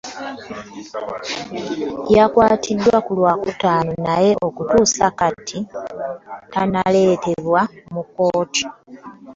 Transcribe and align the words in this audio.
Yakwatibwa 2.15 2.95
ku 3.05 3.11
lwakutaano 3.17 3.91
naye 4.05 4.31
okutuusa 4.47 5.05
kati 5.19 5.59
tannaleetebwa 6.53 7.61
mu 7.93 8.01
kkooti. 8.05 8.63